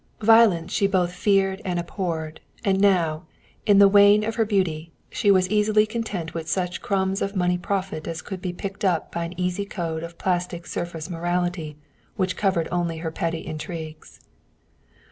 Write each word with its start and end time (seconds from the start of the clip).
Violence 0.23 0.73
she 0.73 0.87
both 0.87 1.13
feared 1.13 1.61
and 1.63 1.77
abhorred, 1.77 2.39
and 2.65 2.81
now, 2.81 3.25
in 3.67 3.77
the 3.77 3.87
wane 3.87 4.23
of 4.23 4.33
her 4.33 4.45
beauty, 4.45 4.91
she 5.11 5.29
was 5.29 5.47
easily 5.51 5.85
content 5.85 6.33
with 6.33 6.49
such 6.49 6.81
crumbs 6.81 7.21
of 7.21 7.35
money 7.35 7.55
profit 7.59 8.07
as 8.07 8.23
could 8.23 8.41
be 8.41 8.51
picked 8.51 8.83
up 8.83 9.11
by 9.11 9.25
an 9.25 9.39
easy 9.39 9.63
code 9.63 10.01
of 10.01 10.13
a 10.13 10.15
plastic 10.15 10.65
surface 10.65 11.07
morality 11.07 11.77
which 12.15 12.35
covered 12.35 12.67
only 12.71 12.97
her 12.97 13.11
petty 13.11 13.45
intrigues. 13.45 14.19